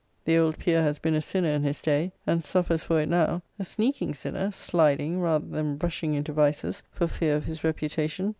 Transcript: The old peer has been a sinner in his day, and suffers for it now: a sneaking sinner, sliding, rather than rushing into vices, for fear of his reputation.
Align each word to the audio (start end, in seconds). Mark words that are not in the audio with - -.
The 0.25 0.35
old 0.35 0.57
peer 0.57 0.81
has 0.81 0.97
been 0.97 1.13
a 1.13 1.21
sinner 1.21 1.49
in 1.49 1.61
his 1.61 1.79
day, 1.79 2.11
and 2.25 2.43
suffers 2.43 2.83
for 2.83 2.99
it 3.01 3.07
now: 3.07 3.43
a 3.59 3.63
sneaking 3.63 4.15
sinner, 4.15 4.51
sliding, 4.51 5.19
rather 5.19 5.45
than 5.45 5.77
rushing 5.77 6.15
into 6.15 6.33
vices, 6.33 6.81
for 6.91 7.05
fear 7.05 7.35
of 7.35 7.45
his 7.45 7.63
reputation. 7.63 8.29